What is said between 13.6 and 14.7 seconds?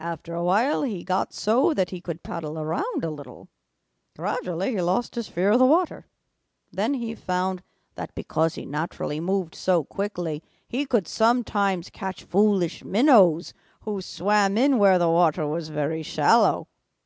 who swam